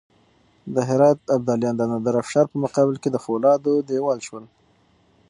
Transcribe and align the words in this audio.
د 0.73 0.75
هرات 0.89 1.19
ابدالیان 1.37 1.75
د 1.77 1.81
نادرافشار 1.91 2.45
په 2.49 2.57
مقابل 2.63 2.95
کې 3.01 3.09
د 3.11 3.17
فولادو 3.25 3.73
دېوال 3.89 4.19
شول. 4.27 4.45